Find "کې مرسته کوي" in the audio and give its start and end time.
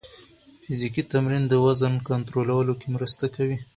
2.79-3.57